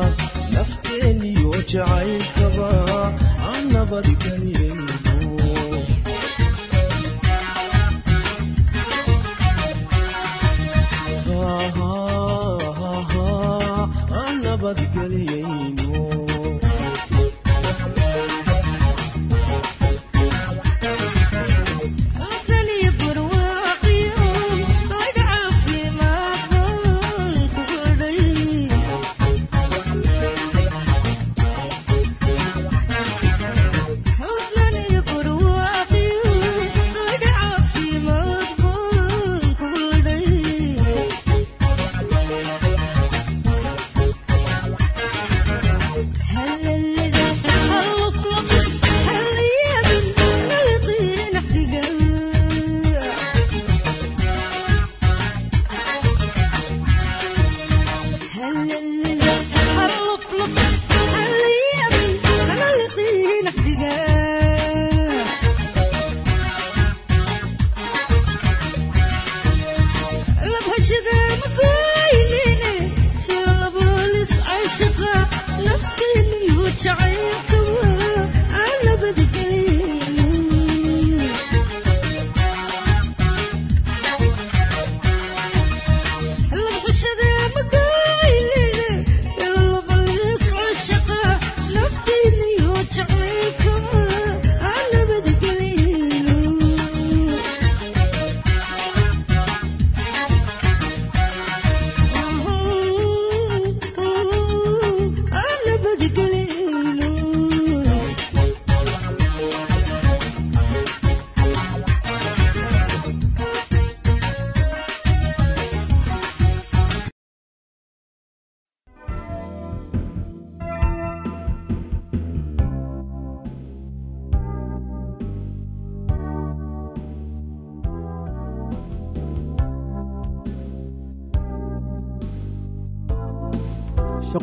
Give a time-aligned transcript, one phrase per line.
[0.00, 0.27] love.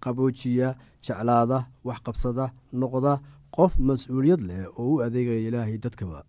[0.00, 3.20] qaboojiya jeclaada waxqabsada noqda
[3.56, 6.24] qof mas'uuliyad leh oo u adeegaya ilaahay dadkaba.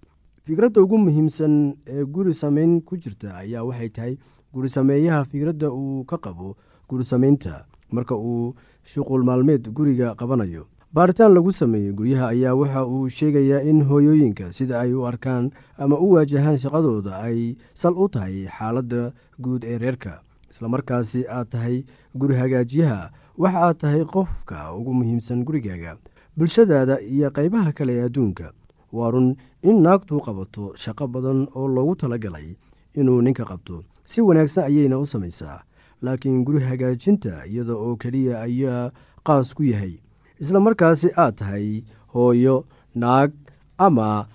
[0.45, 4.13] Fikradda ugu muhiimsan ee guri samayn ku jirta ayaa waxay tahay
[4.53, 6.55] guri sameeyaha fikradda uu ka qabo
[6.89, 10.65] guri samaynta marka uu shuqul maalmeed guriga qabanayo.
[10.93, 15.99] Baaritaan lagu sameeyey guryaha ayaa waxa uu sheegayaa in hooyooyinka sida ay u arkaan ama
[16.01, 20.21] u waajahaan shaqadooda ay sal u tahay xaaladda guud ee reerka.
[20.49, 21.85] Islamarkaasi aad tahay
[22.17, 25.97] guri hagaajiyaha waxa aad tahay qofka ugu muhiimsan gurigaaga
[26.37, 28.51] bulshadaada iyo qaybaha kale ee adduunka.
[28.97, 32.55] Waa run in naagtu qabato shaqo badan oo loogu talagalay
[32.99, 33.83] inuu ninka qabto.
[34.03, 35.63] Si wanaagsan ayayna u samaysaa
[36.01, 38.91] laakiin guri hagaajinta iyada oo keliya ayaa
[39.27, 39.99] qaas ku yahay.
[40.41, 41.83] Isla markaasi aad tahay
[42.13, 42.65] hooyo
[42.95, 43.31] naag
[43.77, 44.25] ama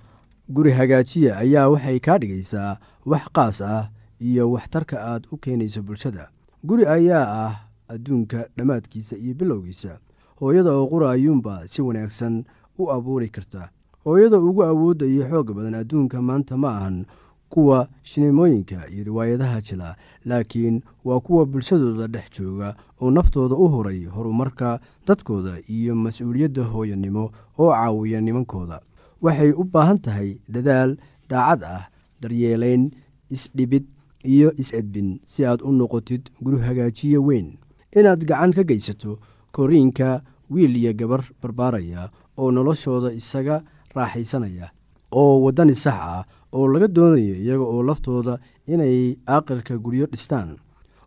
[0.49, 3.91] guri hagaajiya ayaa waxay kaa dhigaysaa wax qaas ah
[4.21, 6.29] iyo waxtarka aad u keenayso bulshada.
[6.65, 7.55] Guri ayaa ah
[7.89, 9.99] adduunka dhammaadkiisa iyo bilowgiisa.
[10.41, 12.45] Hooyada oo qura ayuunba si wanaagsan
[12.79, 13.71] u abuuri karta.
[14.05, 17.07] Hooyada ugu awoodda iyo xoogga badan adduunka maanta ma ahan
[17.49, 24.05] kuwa shineemooyinka iyo riwaayadaha jila laakiin waa kuwa bulshadooda dhex jooga oo naftooda u huray
[24.05, 28.81] horumarka dadkooda iyo mas'uuliyadda hooyanimo oo caawiya nimankooda.
[29.23, 30.97] Waxay u baahan tahay dadaal
[31.29, 31.89] daacad ah
[32.21, 32.91] daryeelayn
[33.31, 33.85] isdhibid
[34.25, 37.55] iyo is-edbin si aad u noqotid guri hagaajiye weyn
[37.99, 39.19] inaad gacan ka geysato
[39.55, 43.62] koriinka wiil iyo gabar barbaaraya oo noloshooda isaga
[43.94, 44.70] raaxaysanaya
[45.12, 50.58] oo waddani sax ah oo laga doonayo iyaga oo laftooda inay aaqirka guryo dhistaan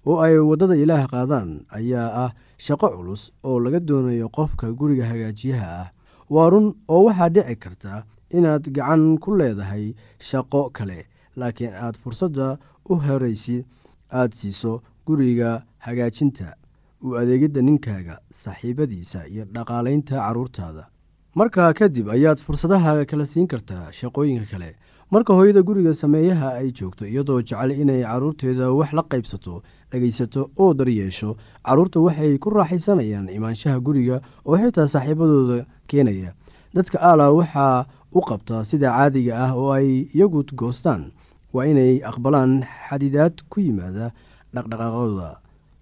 [0.08, 2.32] oo ay waddada ilaah qaadaan ayaa ah
[2.66, 5.88] shaqo culus oo laga doonayo qofka guriga hagaajiyaha ah.
[6.30, 7.94] Waa run oo waxaa dhici karta
[8.38, 11.08] inaad gacan ku leedahay shaqo kale
[11.40, 12.58] laakiin aad fursadda
[12.90, 13.64] u horaysi
[14.12, 16.56] aad siiso guriga hagaajinta
[17.04, 20.88] u adeegidda ninkaaga saaxiibadiisa iyo dhaqaalaynta carruurtaada
[21.36, 24.76] markaa kadib ayaad fursadaha kala siin kartaa shaqooyinka kale.
[25.12, 29.62] Marka hooyada guriga sameeyaha ay joogto iyadoo jecel inay carruurteeda wax la qaybsato
[29.92, 36.34] dhegaysato oo daryeesho carruurta waxay ku raaxaysanayaan imaanshaha guriga oo xitaa saaxiibadooda keenaya.
[36.76, 41.12] Dadka aala waxaa u qabtaa sida caadiga ah oo ay iyagu goostaan.
[41.54, 44.12] Waa inay aqbalaan xadidaad ku yimaada
[44.54, 45.30] dhaqdhaqaaqooda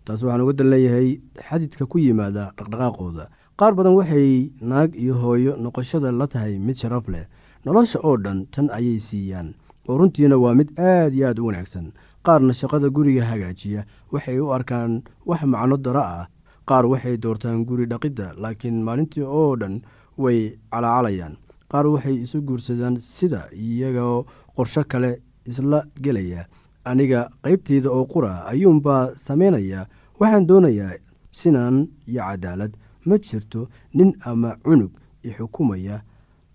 [0.05, 1.09] taas waxaan uga dan leeyahay
[1.49, 3.25] xadidka ku yimaada dhaqdhaqaaqooda.
[3.59, 7.25] Qaar badan waxay naag iyo hooyo noqoshada la tahay mid sharaf leh.
[7.65, 9.55] Nolosha oo dhan tan ayay siiyaan.
[9.89, 11.93] Oo runtiina waa mid aad iyo aad u wanaagsan.
[12.25, 16.27] Qaarna shaqada guriga hagaajiya waxay u arkaan wax macno daro ah.
[16.69, 19.81] Qaar waxay doortaan guri dhaqidda laakiin maalintii oo dhan
[20.17, 21.37] way calaacalayaan.
[21.71, 26.45] Qaar waxay isu guursadaan sida iyagoo qorsho kale isla gelaya
[26.85, 29.87] aniga qaybteyda oo qura ayuunbaa samaynaya
[30.19, 30.93] waxaan doonayaa
[31.31, 32.73] sinaan iyo cadaalad.
[33.05, 34.91] Ma jirto nin ama cunug
[35.23, 36.01] ixukumaya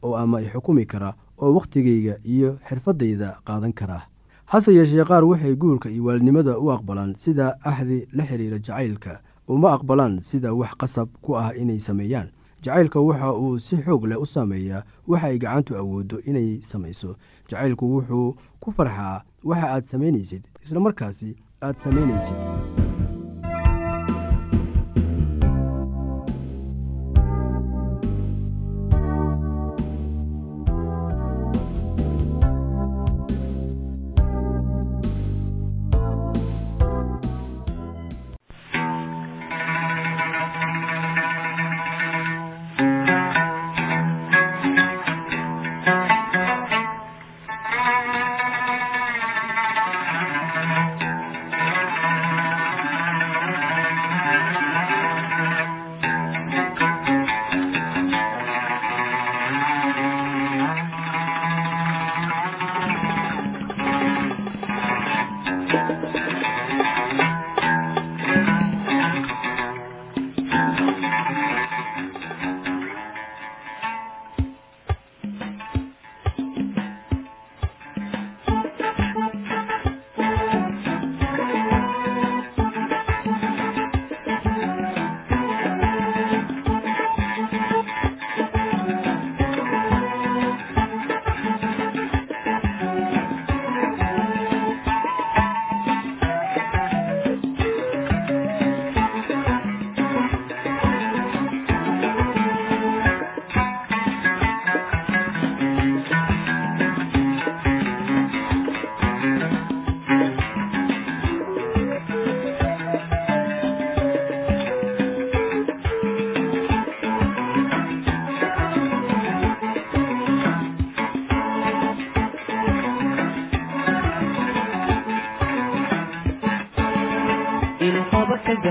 [0.02, 4.02] oo ama ixukumi kara oo wakhtigayga iyo xirfaddayda qaadan kara.
[4.46, 9.72] Hase yeeshee qaar waxay guurka iyo waalidnimada u aqbalaan sida axdi la xiriira jacaylka uma
[9.74, 12.30] aqbalaan sida wax qasab ku ah inay sameeyaan.
[12.62, 17.16] Jacaylka waxa uu si xoog leh u saameeyaa waxa ay gacantu awooddo inay samayso.
[17.48, 21.30] Jacaylku wuxuu ku farxaa waxa aad samaynaysid isla markaasi
[21.66, 22.89] aad samaynaysid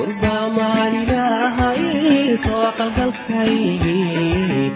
[0.00, 1.82] urbaa maalilaahay
[2.44, 4.70] soo qalgalkaygii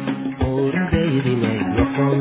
[0.48, 2.20] uurdaydinay noqon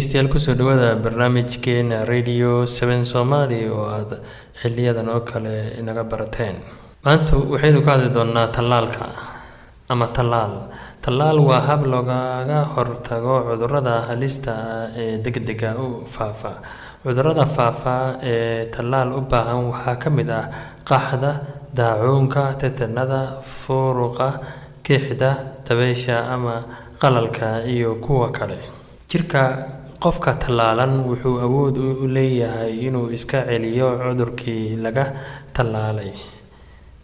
[0.00, 4.16] dhegeystayaal ku soo dhawaada barnaamijkeena radio seven somaali oo aada
[4.62, 6.56] xiliyadan oo kale inaga barateen
[7.04, 9.04] maanta waxaynu ka hadli doonaa tallaalka
[9.92, 10.52] ama tallaal
[11.04, 14.54] tallaal waa hab loogaga hortago cudurrada halista
[14.96, 16.52] ee degdega u faafa
[17.04, 17.96] cudurrada faafa
[18.32, 20.44] ee tallaal u baahan waxaa ka mid ah
[20.88, 21.32] qaxda
[21.76, 24.28] daacuunka tetanada furuqa
[24.82, 25.30] kixda
[25.68, 26.54] dabeysha ama
[27.02, 28.58] qalalka iyo kuwa kale
[29.10, 29.42] jirka
[30.04, 35.04] qofka tallaalan wuxuu awood u leeyahay inuu iska celiyo cudurkii laga
[35.56, 36.12] tallaalay.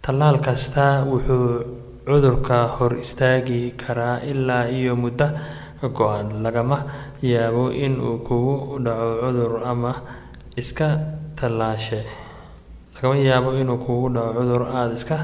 [0.04, 1.48] Tallaal kasta wuxuu
[2.08, 5.28] cudurka hor istaagi karaa ilaa iyo muddo
[5.96, 6.78] go-an lagama
[7.22, 9.92] yaabo in uu kugu dhaco cudur ama
[10.56, 10.88] iska
[11.38, 12.00] tallaashe.
[12.94, 15.18] Lagama yaabo inuu kugu dhaco cudur aada iska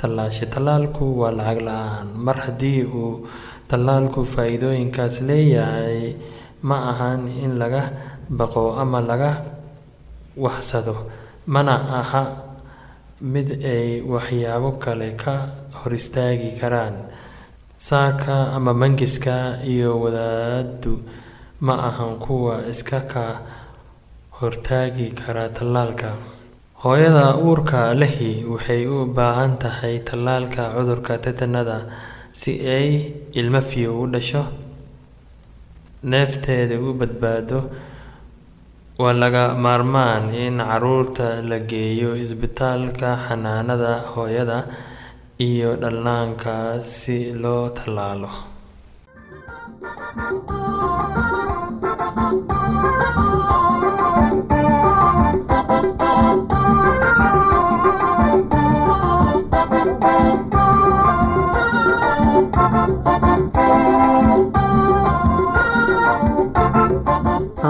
[0.00, 2.06] tallaashay tallaalku waa lacag la'aan.
[2.26, 3.24] Mar haddii uu
[3.70, 6.12] tallaalku faa-iidooyinkaas leeyahay
[6.68, 7.82] ma ahan in laga
[8.38, 9.32] baqo ama laga
[10.44, 10.96] waxsado.
[11.46, 12.22] Mana aha
[13.20, 15.34] mid ay waxyaabo kale ka
[15.78, 16.96] hor istaagi karaan.
[17.76, 20.92] Saaka ama mangiska iyo wadaadu
[21.60, 23.24] ma ahan kuwa iska ka
[24.40, 26.10] hortaagi kara tallaalka.
[26.82, 31.78] Hooyada uurka lehi waxay u baahan tahay tallaalka cudurka tetanada
[32.32, 32.88] si ay
[33.32, 34.42] ilmo fiyo u dhasho
[36.12, 37.58] neefteeda u badbaado
[39.02, 44.58] waa laga maarmaan in carruurta la geeyo isbitaalka xanaanada hooyada
[45.48, 46.54] iyo dhallaanka
[46.96, 48.30] si loo tallaalo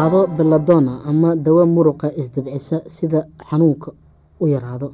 [0.05, 3.91] qaado belladonna ama dawo muruqa isdabcisa sida xanuunka
[4.41, 4.93] u yaraado.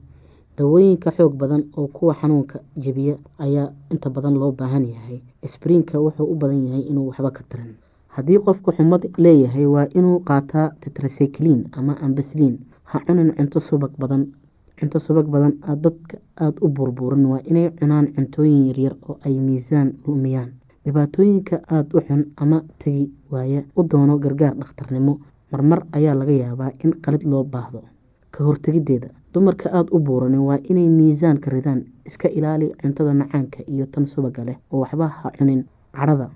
[0.56, 5.20] Dawooyinka xoog badan oo kuwa xanuunka jebiya ayaa inta badan loo baahan yahay.
[5.46, 7.74] Sbriinka wuxuu u badan yahay inuu waxba ka tarin
[8.08, 14.30] haddii qofku xumad leeyahay waa inuu qaataa tetracyclin ama ambasliin ha cunin cunto subag badan.
[14.78, 17.26] Cunto subag badan dadka aada u burburin.
[17.26, 20.52] Waa inay cunaan cuntooyin yaryar oo ay miisaan lumiyaan
[20.84, 25.18] dhibaatooyinka aada u xun ama tegi waaya u doono gargaar dhakhtarnimo
[25.52, 27.82] marmar ayaa laga yaabaa in qalid loo baahdo.
[28.30, 33.86] Ka hortegideeda dumarka aada u buuranin waa inay miisaanka ridaan iska ilaali cuntada macaanka iyo
[33.86, 36.30] tan subaga leh oo waxba ha cunin cadhada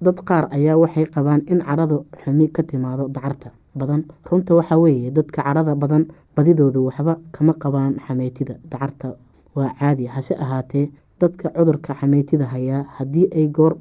[0.00, 4.04] dad qaar ayaa waxay qabaan in cadhada xumi ka timaado dacarta badan.
[4.30, 9.14] Runta waxaa weeye dadka cadhada badan badidoodu waxba kama qabaan xameytida dacarta.
[9.54, 13.76] Waa caadi hase ahaatee dadka cudurka xameytida hayaa haddii ay goor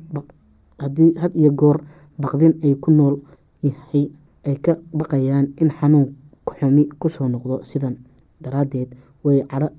[0.84, 1.78] haddii had iyo goor
[2.20, 3.16] baqdin ay ku nool
[3.64, 4.12] yahay
[4.48, 6.08] ay ka baqayaan in xanuun
[6.60, 7.96] xumi ku soo noqdo sidan
[8.44, 8.90] daraadeed
[9.24, 9.70] way cadho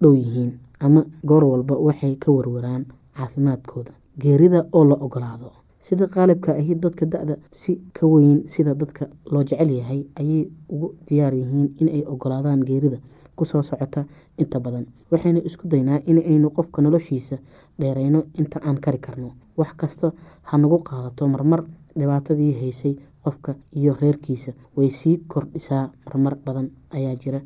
[0.00, 2.84] dhow yihiin ama goor walba waxay ka warwaraan
[3.16, 3.92] caafimaadkooda.
[4.22, 9.42] Geerida oo la ogolaado sida qaalibka ahi dadka da-da si ka weyn sida dadka loo
[9.44, 12.98] jecel yahay ayay ugu diyaar yihiin inay ogolaadaan geerida
[13.40, 14.04] ku soo socota
[14.42, 14.84] inta badan.
[15.12, 17.36] Waxaynu isku daynaa inaynu qofka noloshiisa
[17.80, 19.28] dheereyno inta aan kari karno.
[19.58, 20.12] Wax kasta
[20.48, 21.60] ha nagu qaadato marmar
[21.98, 24.52] dhibaatadii haysay qofka iyo reerkiisa.
[24.76, 27.40] Way sii kordhisaa marmar badan ayaa jira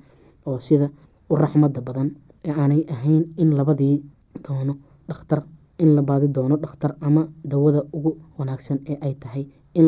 [0.47, 0.89] oo sida
[1.31, 2.09] u raxmada badan
[2.49, 3.97] ee aanay ahayn in labadii
[4.49, 4.75] doono
[5.09, 5.41] dhakhtar
[5.83, 9.45] in la baadi doono dhakhtar ama dawada ugu wanaagsan ee ay tahay
[9.81, 9.87] in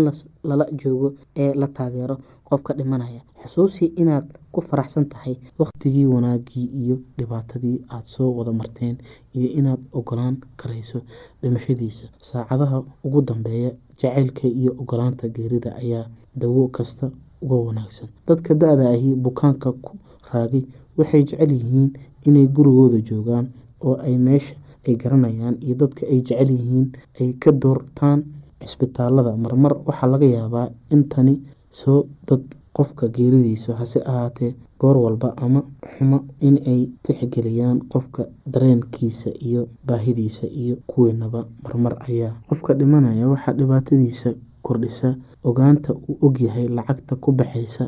[0.49, 1.09] lala joogo
[1.43, 2.17] ee la taageero
[2.49, 8.97] qofka dhimanaya xusuusi inaad ku faraxsan tahay waqtigii wanaagii iyo dhibaatadii aada soo wada marteen
[9.37, 10.99] iyo inaad ogolaan karayso
[11.43, 12.07] dhimashadiisa.
[12.29, 16.07] Saacadaha ugu dambeeya jacaylka iyo ogolaanta geerida ayaa
[16.41, 17.11] dawo kasta
[17.43, 18.09] uga wanaagsan.
[18.27, 19.93] Dadka da-da ahi bukaanka ku
[20.33, 20.63] raagay
[20.99, 21.91] waxay jecel yihiin
[22.27, 23.47] inay gurigooda joogaan
[23.87, 24.55] oo ay meesha
[24.87, 26.87] ay garanayaan iyo dadka ay jecel yihiin
[27.21, 28.25] ay ka doortaan
[28.67, 31.35] cisbitaalada marmar waxaa laga yaabaa in tani
[31.71, 32.43] soo dad
[32.77, 35.61] qofka geeridiisa hase ahaatee goor walba ama
[35.93, 43.29] xumo in ay tixgeliyaan qofka dareenkiisa iyo baahidiisa iyo kuweenaba marmar ayaa qofka dhimanaya.
[43.33, 44.31] Waxaa dhibaatadiisa
[44.67, 45.09] kordhisa
[45.45, 47.85] ogaanta uu ogyahay lacagta ku baxaysa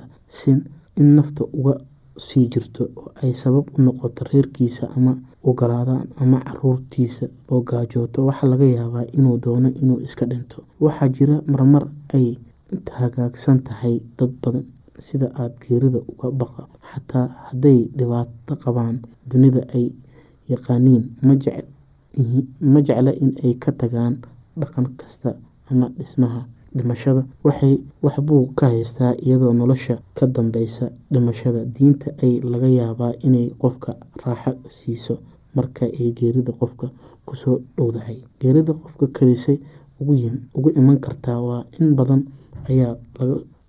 [1.00, 1.74] in nafta uga
[2.26, 5.12] sii jirto oo ay sabab u noqoto reerkiisa ama
[5.44, 8.26] ogolaadaan ama caruurtiisa oo gaajooto.
[8.26, 10.58] Waxaa laga yaabaa inuu doono inuu iska dhinto.
[10.80, 12.26] Waxaa jira marmar ay
[12.98, 14.64] hagaagsan tahay dad badan
[15.06, 18.96] sida aada geerida uga baqa xataa hadday dhibaato qabaan
[19.30, 19.86] dunida ay
[20.52, 21.04] yaqaaniin
[22.72, 24.14] ma jecla in ay ka tagaan
[24.60, 25.30] dhaqan kasta
[25.70, 26.40] ama dhismaha
[26.76, 27.22] dhimashada.
[27.44, 31.64] Waxay waxbuu ka haystaa iyadoo nolosha ka dambeysa dhimashada.
[31.64, 33.90] Diinta ay laga yaabaa inay qofka
[34.24, 35.14] raaxo siiso
[35.54, 36.86] marka ay geerida qofka
[37.26, 38.18] ku soo dhowdahay.
[38.40, 39.58] Geerida qofka kadisay
[40.00, 42.22] ugu iman kartaa waa in badan
[42.68, 42.96] ayaa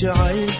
[0.00, 0.50] jacayl